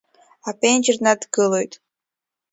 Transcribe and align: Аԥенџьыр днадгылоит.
Аԥенџьыр 0.49 0.97
днадгылоит. 0.99 1.73